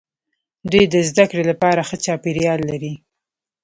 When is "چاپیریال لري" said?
2.05-2.93